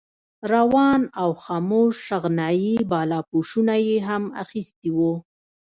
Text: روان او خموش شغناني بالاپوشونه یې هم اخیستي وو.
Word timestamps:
روان 0.53 1.01
او 1.21 1.29
خموش 1.43 1.93
شغناني 2.09 2.75
بالاپوشونه 2.91 3.75
یې 3.87 3.97
هم 4.07 4.23
اخیستي 4.43 4.89
وو. 4.97 5.13